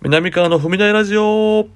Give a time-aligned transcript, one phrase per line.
[0.00, 1.66] 南川の踏み台ラジオ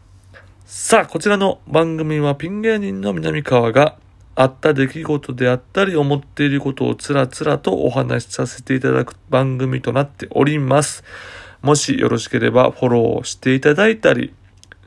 [0.64, 3.96] さあ、こちらの番組はピン芸人の南川が
[4.36, 11.02] あった出来事であったり思っていることをつらつらとお話しさせていただく番組となっております。
[11.62, 14.32] もしよろしければフォローしていただいたり、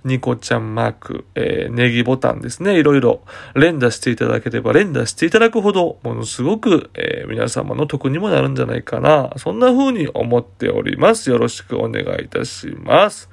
[0.06, 2.80] ニコちゃんマーク、えー、ネギボタンですね。
[2.80, 3.22] いろいろ
[3.56, 9.34] 連打していただければ、連打していただくほど、ものすごく、えー皆様の得にもなるんじゃないかな。
[9.38, 11.30] そんな風に思っております。
[11.30, 13.30] よろしくお願いいたします。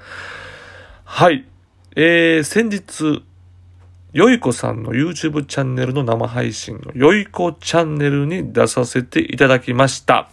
[1.04, 1.45] はい。
[1.95, 3.23] えー、先日、
[4.12, 10.29] よいこさんの YouTube チャンネルの生配信のよいこチャンネルに出させていただきました。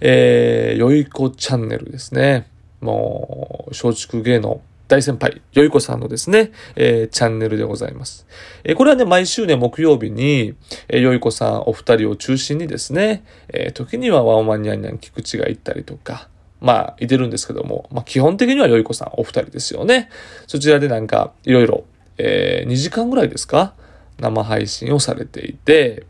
[0.00, 2.48] えー、よいこチャンネルですね。
[2.80, 4.60] もう、松竹芸能
[4.92, 8.26] 大先輩、よいこさんのですね、えーチャンネルでございます。
[8.62, 10.54] えーこれはね、毎週ね、木曜日に、
[10.88, 16.28] えーよいこさんお二人を中心にですね、えー時にはワンワンニャンニャン菊池が行ったりとか、
[16.60, 20.10] まあ、いてるんですけども、まあ、基本的にはよいこさんお二人ですよね。
[20.46, 21.84] そちらでなんか、いろいろ、
[22.18, 23.72] えー2時間ぐらいですか
[24.20, 26.04] 生配信をされていて、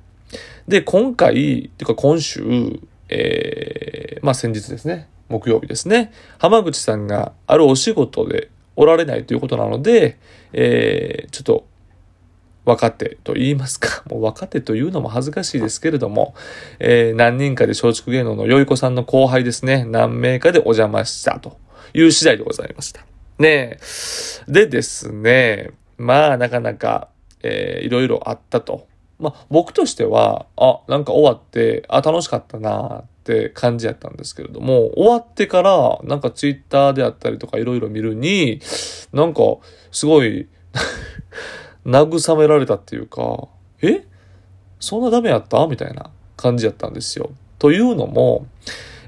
[0.67, 2.43] で、今回、っていうか今週、
[3.11, 10.19] えーまあ先日ですね、木曜日ですね、浜口さんがあるお仕事でおられないということなので、
[10.53, 11.67] えーちょっと、
[12.65, 16.35] 若手と言いますか、 もう若手というのも恥ずかしいですけれども、
[16.79, 21.57] えー何人かで松竹芸能のよいこさんの後輩ですね、何名かでお邪魔したと
[21.95, 23.05] いう次第でございました。
[23.39, 23.81] ねえ。
[24.49, 27.09] でですね、まあなかなか、
[27.43, 28.87] えーいろいろあったと。
[29.19, 38.61] まあ僕としては、あ、なんか終わって、あ、楽しかったなって感じやったんですけれども、終わってから、なんかツイッターであったりとかいろいろ見るに、
[39.13, 39.43] なんか
[39.93, 40.49] すごい、
[41.87, 43.49] 慰められたっていうか、
[43.81, 44.05] え？
[44.81, 45.67] そんなダメやった？
[45.69, 47.31] みたいな感じやったんですよ。
[47.61, 48.47] というのも、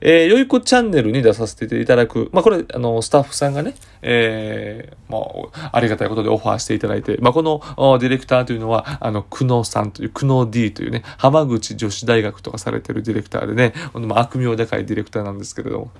[0.06, 2.28] えー、よいこチャンネルに出させていただく。
[2.30, 5.18] まあ、これ、あの、スタッフさんがね、えー、ま
[5.50, 15.90] あ、ありがたいことでオファーしていただいて、まあ、このおディレクターというのは、あの、久野さんという、久野 D というね、浜口女子大学とかされてるディレクターでね、まあ、悪名高いディレクターなんですけれども、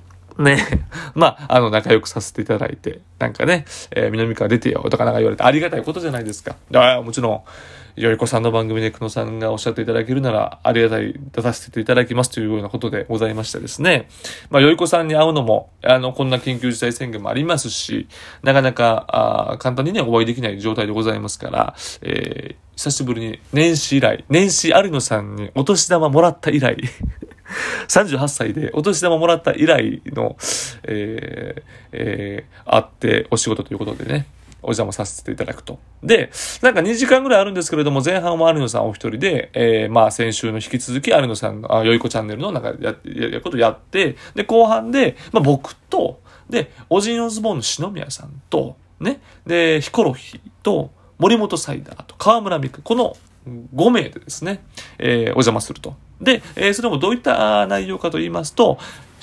[0.44, 0.58] ね。
[1.14, 6.56] まあ、あの、仲良くさせていただいて、なんかね、えー南川出てよとかなんか言われてありがたいことじゃないですか。
[6.74, 7.40] ああ、もちろん、
[7.96, 14.08] よいこさんの番組で久野さんがおっしゃっていただけるなら、ありがたい、出させていただきますというようなことでございましてですね。
[14.50, 18.08] まあ、よいこさんに会うのも、あの、こんな緊急事態宣言もありますし、
[18.42, 26.76] なかなか、あー簡単にね、お会いできない状態でございますから、えー久しぶりに年始以来、年始有野さんにお年玉もらった以来、
[27.86, 30.36] 38歳でお年玉もらった以来の、
[30.82, 31.62] えー
[31.92, 34.26] えー会ってお仕事ということでね、
[34.64, 35.78] お邪魔させていただくと。
[36.02, 36.30] で、
[36.62, 46.20] なんか2時間ぐらいあるんですけれども、前半は有野さんお一人で、えーまあ先週の引き続き有野さんの、あよいこチャンネルの中でや、や、やることやって、で、後半で、まあ僕と、
[46.50, 53.16] で、オジンオズボーンの篠宮さんと、ね、で、ヒコロヒーと、森本サイダーと河村美久、この
[53.74, 54.64] 5名でですね、
[54.98, 55.94] えーお邪魔すると。
[56.20, 58.78] で、えーそれもどういった内容かと言いますと、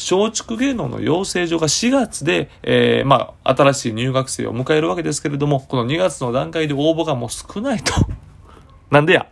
[0.09, 7.93] 松竹芸能の養成所が4月で、えーまあ、新しい入学生を迎えるわけですけれども、この2月の段階で応募がもう少ないと。
[8.89, 9.27] なんでや？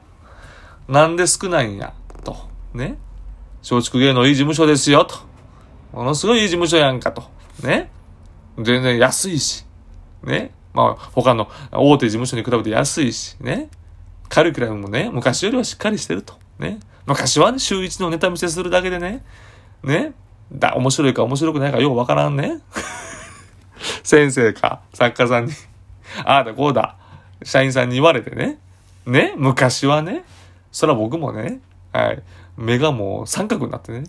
[0.87, 1.93] なんで少ないんや？
[2.23, 2.35] と。
[2.73, 2.97] ね？
[3.61, 5.15] 松竹芸能いい事務所ですよと。
[5.91, 7.23] ものすごいいい事務所やんかと。
[7.63, 7.91] ね？
[8.57, 9.65] 全然安いし。
[10.23, 10.51] ね？
[10.73, 13.35] まあ、他の大手事務所に比べて安いし。
[13.39, 13.69] ね？
[14.29, 16.35] カリキュラムもね、昔よりはしっかりしてると。
[16.59, 16.79] ね？
[17.05, 19.23] 昔はね、週一のネタ見せするだけでね、
[19.83, 20.13] ね？
[20.51, 22.59] だ、面白いか面白くないかようわからんね。
[24.03, 25.53] 先生か、作家さんに、
[26.25, 26.95] ああだこうだ、
[27.43, 28.59] 社員さんに言われてね。
[29.05, 30.23] ね昔はね、
[30.71, 31.61] そら僕もね、
[31.93, 32.23] はい、
[32.57, 34.03] 目がもう三角になってね。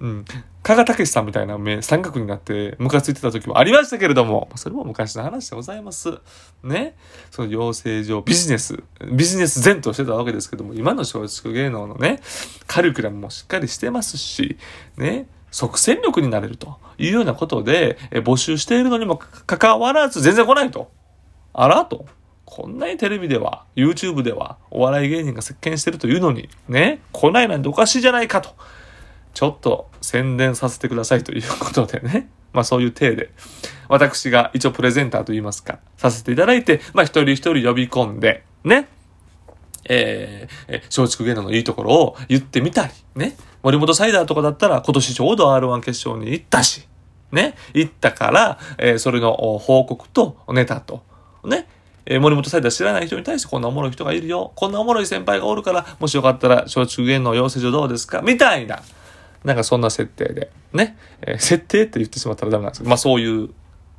[0.00, 0.24] うん。
[0.62, 6.18] 加賀武さんみたいな目、三角になって、ムカついてた時もありましたけれども、それも昔の話でございます。
[6.62, 6.96] ね。
[7.30, 8.82] その養成所、ビジネス、
[9.12, 12.20] ビジネス前としてたわけですけども、今の松竹芸能のね、
[12.66, 14.58] カリキュラムもしっかりしてますし、
[14.96, 15.28] ね。
[15.50, 20.90] 即戦力になれるというようなことで、え募集しているのにもかかわらず全然来ないと。
[21.52, 22.06] あらと。
[22.44, 28.50] こんなにテレビでは、YouTube では、お笑い芸人が席巻してるというのに、ね、来ないなんておかしいじゃないかと。
[29.34, 32.30] ちょっと宣伝させてくださいということでね。
[32.52, 33.30] まあそういう体で、
[33.88, 38.88] 私が一応プレゼンターといいますか、させていただいて、まあ一人一人呼び込んで、ね。
[39.88, 43.36] えーえ松竹芸能のいいところを言ってみたり、ね。
[43.62, 46.86] 森本サイダーとかだったら今年ちょうど R1 決勝に行ったし、
[47.32, 47.54] ね。
[47.74, 51.02] 行ったから、えーそれの報告とネタと、
[51.44, 51.68] ね。
[52.06, 54.52] えー森本サイダー知らない人に対してこんなおもろい人がいるよ。
[54.54, 58.22] こんなおもろい先輩がおるから、もしよかったら松竹芸能養成所どうですか？
[58.22, 58.82] みたいな。
[59.44, 60.50] なんかそんな設定で。
[60.72, 60.96] ね。
[61.22, 63.50] えー設定って言ってしまったらダメなんですけど、まあそういう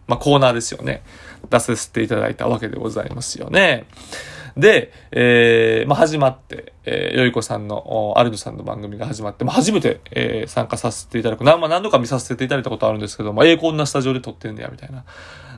[0.08, 1.04] まあコーナーですよね。
[1.50, 3.86] 出させていただいたわけでございますよね。
[4.58, 11.44] で、えー、まあ、始まって、えー、よいこさんの、アルノさんの番組が始まって、まあ、初めて、えー、参加させていただく。
[11.44, 15.06] 何、まあ、何度か見させていただいたことあるんですけど、まあ、ええ、こんなスタジオで撮ってんねや、みたいな。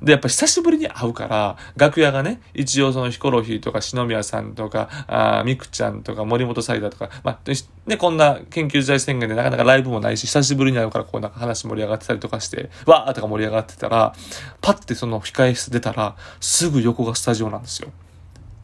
[0.01, 7.39] で、やっぱ久しぶりに会うから、楽屋がね、一応そのヒコロヒーとか篠宮さんとか、あミクちゃんとか森本サイダーとか、まあ、
[7.85, 14.13] ね、こんな緊急事態宣言でなかなかライブもないし、久しぶりに会うからこうなんか話盛り上がってたりとかして、わーとか盛り上がってたら、
[14.61, 17.91] パッてその控え室出たら、すぐ横がスタジオなんですよ。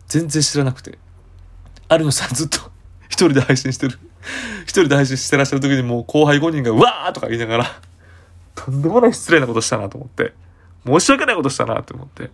[0.07, 0.97] 全然知らなくて。
[1.89, 2.59] 有野さんずっと
[3.09, 3.99] 一人で配信してる。
[4.63, 7.81] 一人で配信してらっしゃる時にもう後輩5人がうわーとか言いながら、
[8.55, 10.33] とんでもない失礼なことしたなと思って、
[10.85, 12.29] 申し訳ないことしたなと思って、ま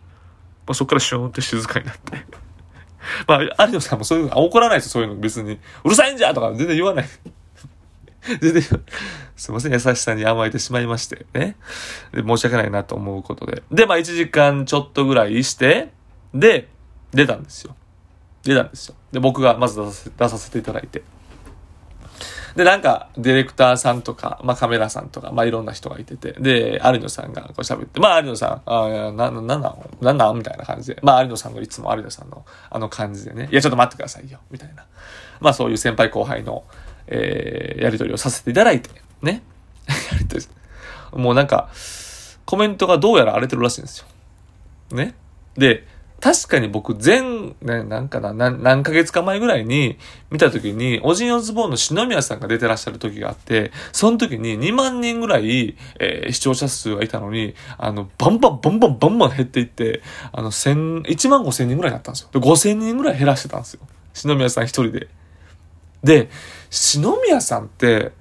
[0.68, 2.26] あ、そっからシューンって静かになって。
[3.28, 5.60] まあ、有野さんもそういうの、怒らないですそういうの別に。
[5.84, 7.06] うるさいんじゃとか全然言わない。
[8.40, 8.62] 全然、
[9.36, 11.56] すいません、優しさに甘えてしまいまして、ね。
[12.14, 13.64] で、申し訳ないなと思うことで。
[13.72, 15.92] で、まあ、1時間ちょっとぐらいして、
[16.34, 16.70] で、
[17.14, 17.76] 出たんですよ。
[18.44, 18.96] 出たんですよ。
[19.12, 21.04] で、僕がまず出させ出させていただいて。
[22.56, 30.38] で、なんか、ディレクターさんとか、まあカメラさんとか、まあいろんな人がいてて、で、有野さんがこう喋って、まあ有野さん、あな、な、なんなん、なんなん？
[30.38, 34.86] みたいな感じで、まあ有野さんのいつも有野さんのあの感じでね、いやちょっと待ってくださいよ、みたいな。
[35.40, 36.66] まあそういう先輩後輩の、
[37.08, 38.90] えー、やりとりをさせていただいて、
[39.22, 39.44] ね。
[40.12, 40.46] やりとり、
[41.14, 41.70] もうなんか、
[42.46, 44.08] コメントがどうやら荒れてるらしいんですよ。
[44.92, 45.16] ね。
[45.56, 45.88] で、
[46.22, 47.22] 確かに僕前、
[47.62, 49.98] ね、なんかな、何ヶ月か前ぐらいに
[50.30, 62.30] 見た時に、オジンオズボーンの篠宮さんが出てらっしゃる時があって、その時に2万人ぐらい、えー、視聴者数がいたのに、あの、バンバンバンバンバンバン減っていって、あの、千、1万5千人ぐらいになったんですよ。
[62.32, 63.82] で、5千人ぐらい減らしてたんですよ。
[64.14, 65.08] 篠宮さん一人で。
[66.04, 66.30] で、
[66.70, 68.12] 篠宮さんって、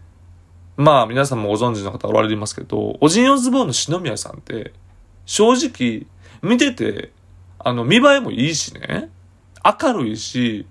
[0.78, 4.72] まあ皆さんもご存知の方おられますけど、オジンオズボーンの篠宮さんって、
[5.26, 6.06] 正直、
[6.40, 7.12] 見てて、
[7.62, 9.10] あの、見栄えもいいしね、
[9.64, 10.66] 明るいし、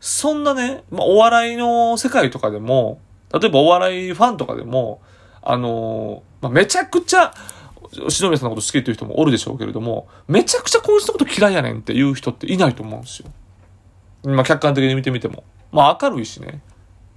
[0.00, 3.00] そんなね、まあ、お笑いの世界とかでも、
[3.32, 5.00] 例えばお笑いファンとかでも、
[5.42, 7.32] あのまあ、めちゃくちゃ、
[8.08, 13.30] 篠宮さんのこと好きっていう人もおるでしょうけれども、めちゃくちゃこいつのこと嫌いやねんっていう人っていないと思うんですよ。
[14.24, 15.44] まあ、客観的に見てみても。
[15.72, 16.60] まあ、明るいしね。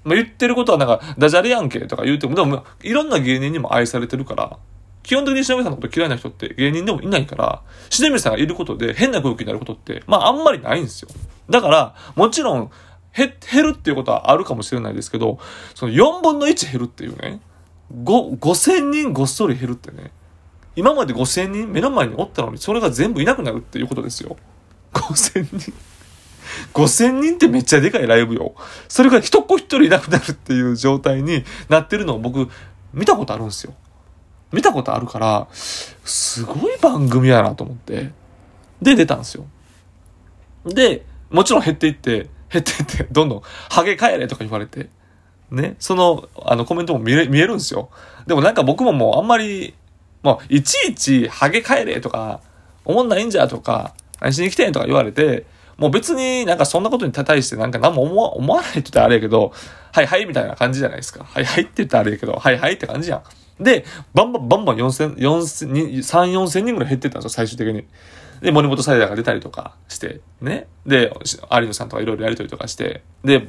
[0.03, 4.57] まあ、言ってることはなんか、ダジャレやんけとか言うても、でも、いろんな芸人にも愛されてるから、
[5.03, 11.09] 基本的に篠宮さんのこと嫌いな人って芸人でもいないから、篠宮さんがいることで変な空気になることって、まああんまりないんですよ。
[11.49, 12.71] だから、もちろん、
[13.15, 13.33] 減
[13.63, 15.37] るっていうことはあるかもしれないですけど、
[15.75, 17.41] その4分の1減るっていうね、
[17.93, 20.11] 5、5000人ごっそり減るってね、
[20.75, 24.35] 今まで5000人目の前におったのに、それが全部いなくなるっていうことですよ。
[24.93, 25.73] 5000人。
[26.73, 28.55] 5000人ってめっちゃでかいライブよ。
[28.87, 32.49] それが一子一人いなくなるっていう状態になってるのを僕、
[32.93, 33.73] 見たことあるんですよ。
[34.53, 38.11] 見たことあるから、すごい番組やなと思って。
[38.81, 39.45] で、出たんですよ。
[40.65, 44.89] で、もちろん減っていって、減っていって、どんどん、ハゲ帰れとか言われて。
[45.49, 45.75] ね。
[45.79, 47.89] その、あの、コメントも見え見えるんですよ。
[48.27, 49.73] でもなんか僕ももうあんまり、
[50.21, 52.39] もう、いちいち、ハゲ帰れとか、
[52.85, 55.45] 思んないんじゃとか、何しに来てんとか言われて、
[55.77, 59.53] もう別になんかそんなことに対してなんか何も思わ思わないって言ったらあれやけど、
[59.91, 61.23] はいはいみたいな感じじゃないですか。
[61.23, 63.23] はいはいって言ったらあれやけど、はいはいって感じじゃん。
[63.59, 67.85] で、バンバンバンバン4000、4000、3、4000人ぐらい減ってったんですよ、最終的に。
[68.41, 70.67] で、森本サイダーが出たりとかして、ね。
[70.85, 71.13] で、
[71.51, 73.47] 有野さんとかいろいろやりとりとかして、で、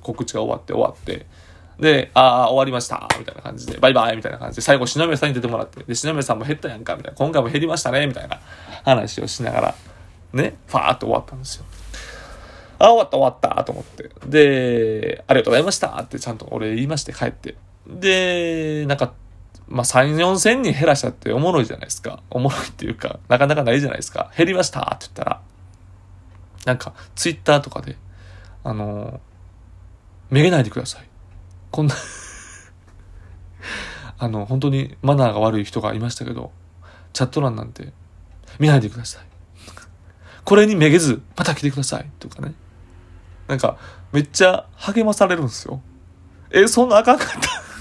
[0.00, 1.26] 告知が終わって終わって、
[1.78, 8.40] で、ああ、終わりました、みたいな感じで、バイバイみたいな感じで、最後、篠宮さんに出てもらって、で、篠宮さんも減ったやんか、みたいな、今回も減りましたね、みたいな
[8.84, 9.74] 話をしながら、
[10.32, 11.64] ね、ファーって終わったんですよ。
[12.78, 14.10] あ、終わった終わったと思って。
[14.26, 17.56] で、ありがとうございましたってちゃんと俺言いまして帰って。
[17.86, 19.12] で、なんか
[19.72, 22.22] まあ、3、4千人減らしたっておもろいじゃないですか。
[22.28, 24.30] おもろいっていうか、なかなかないじゃないですか。
[24.36, 25.40] 減りましたって言ったら、
[26.66, 27.96] なんか、ツイッターとかで、
[28.64, 29.18] あのー、
[30.28, 31.08] めげないでください。
[31.70, 31.94] こんな
[34.18, 36.52] あの、本当にマナーが悪い人がいましたけど、
[37.14, 37.94] チャット欄なんて
[38.58, 39.24] 見ないでください。
[40.44, 42.10] これにめげず、また来てください。
[42.18, 42.52] とかね。
[43.48, 43.78] なんか、
[44.12, 45.80] めっちゃ励まされるんですよ。
[46.50, 47.71] え、そんなあかんかった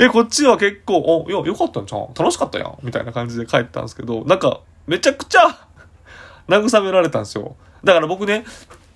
[0.00, 2.08] え、こっちは結構、お、いや、よかったんじゃん。
[2.14, 2.78] 楽しかったやん。
[2.82, 5.40] みたいな感じで帰ったんですけど、なんか、めちゃくちゃ
[6.48, 7.56] 慰められたんですよ。
[7.84, 8.44] だから僕ね、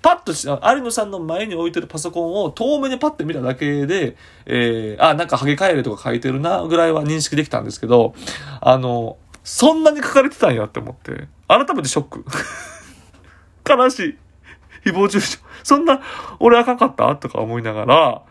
[0.01, 4.17] パッとし、有野さんの前に置いてるパソコンを遠目でパッて見ただけで、
[4.47, 8.15] えー、あ、なんかハゲ帰れとか書いてるな、ぐらいは認識できたんですけど、
[8.61, 12.25] あの、そんなに書かれてたんやって思って、改めてショック。
[13.69, 14.19] 悲しい。
[14.91, 15.39] 誹謗中傷。
[15.63, 16.01] そんな、
[16.41, 17.15] 俺あかんかった？
[17.17, 18.23] とか思いながら、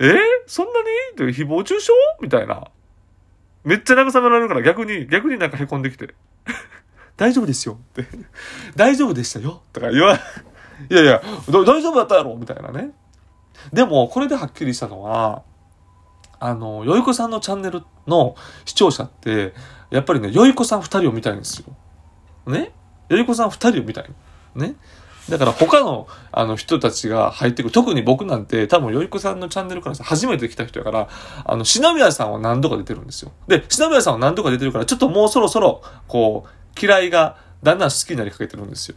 [0.00, 0.04] え？
[0.06, 0.86] ー、そんなに？
[1.12, 1.92] って誹謗中傷？
[2.20, 2.68] みたいな。
[3.64, 6.14] めっちゃ慰められるから逆に、逆になんか凹んできて。
[7.16, 8.06] 大丈夫ですよって。
[8.76, 10.14] 大丈夫でしたよとか言わ、
[10.88, 12.92] いやいや、大丈夫だったやろみたいなね。
[13.72, 15.42] でも、これではっきりしたのは、
[16.38, 19.52] あの、よいこさんのチャンネルの視聴者って、
[19.90, 21.74] やっぱりね、よいこさん二人を見たいんですよ。
[22.46, 22.72] ね？
[23.08, 24.10] よいこさん二人を見たい。
[24.54, 24.76] ね？
[25.28, 27.72] だから他のあの人たちが入ってくる。
[27.72, 31.08] 特に僕なんて多分よいこさんのチャンネルから初めて来た人やから、
[31.44, 33.32] あの、篠宮さんは何度か出てるんですよ。
[33.46, 38.96] で、篠宮さんは何度か出てるから、ちょっともうそろそろ、こう、嫌いがだんだん好きになりかけてるんですよ。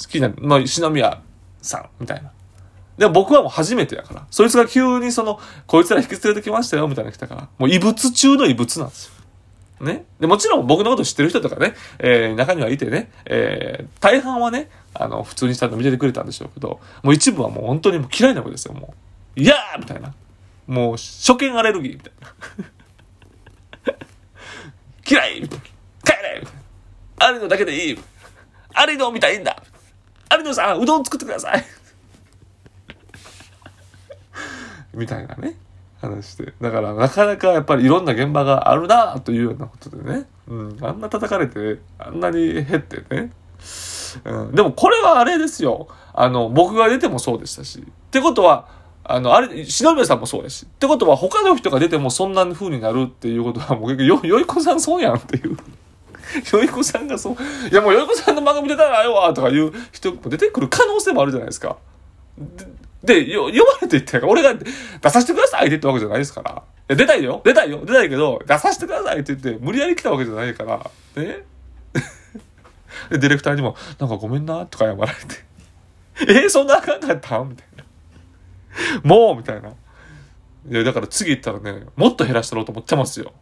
[0.00, 1.20] 好きな、まあ、篠宮
[1.62, 2.32] さん、みたいな。
[2.96, 4.26] でも僕はもう初めてやから。
[4.30, 7.48] そいつが急にその、こいつら引き連れてきましたよ、みたいな来たから。
[7.58, 9.12] もう異物中の異物なんですよ。
[9.80, 10.04] ね。
[10.20, 18.94] で、もちろん僕のこと知ってる人とかね、えー、中にはいてね、えー、大半はね、あの、普通にちゃんと見ててくれたんでしょうけど、もう一部はもう本当にもう嫌いな子ですよ、も
[19.36, 19.40] う。
[19.40, 20.14] いやーみたいな。
[20.66, 22.12] もう、初見アレルギーみたい
[23.86, 23.94] な。
[25.08, 25.64] 嫌いみたいな。
[25.64, 26.54] 帰れみたい
[27.18, 27.26] な。
[27.26, 27.98] アリノだけでいい
[28.74, 29.62] アリノみたいんだ
[30.28, 31.64] アリノさん、うどん作ってください
[34.94, 35.56] みたいなね。
[36.00, 36.52] 話して。
[36.60, 40.26] だからなかなかやっぱりいろんな現場があるなというようなことでね。
[40.48, 40.78] うん。
[40.80, 43.32] あんな叩かれて、あんなに減ってね。
[44.24, 44.54] うん。
[44.54, 45.88] でもこれはあれですよ。
[46.14, 47.80] あの、僕が出てもそうでしたし。
[47.80, 48.68] ってことは、
[49.04, 50.66] あの、あれ、篠宮さんもそうですし。
[50.66, 55.56] ってことは他の人が出てもそんな風になるっていうことはもうよ、よいこさんそうやんっていう。
[56.52, 57.36] よいこさんがそう。
[57.70, 61.76] いやもうよいこさんの漫画見てたらあよわとかいう人も出てくる可能性もあるじゃないですか。
[63.02, 66.50] で、よ、読まれて言ったら、俺が出させてくださいって言ったわけじゃないですから。
[66.50, 66.54] い
[66.88, 70.90] や、出たいよ出たいよ出たいけど、出させてくださいって言って、無理やり来たわけじゃないから、
[71.22, 71.44] ね？
[73.10, 75.44] で、ディレクターにも、なんかごめんな、とか謝られて。
[76.42, 77.84] えー、そんなあかんかったみたいな。
[79.04, 79.36] もう？
[79.36, 79.68] みたいな。
[79.68, 79.72] い
[80.74, 83.32] や、だから次行ったらね、もっと減らしたろうと思ってますよ。